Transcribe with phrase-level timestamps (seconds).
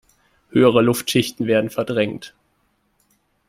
[0.49, 2.33] Höhere Luftschichten werden verdrängt.